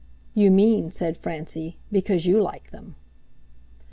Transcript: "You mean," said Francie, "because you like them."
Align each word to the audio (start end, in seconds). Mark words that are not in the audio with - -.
"You 0.33 0.49
mean," 0.49 0.89
said 0.89 1.15
Francie, 1.15 1.77
"because 1.91 2.25
you 2.25 2.41
like 2.41 2.71
them." 2.71 2.95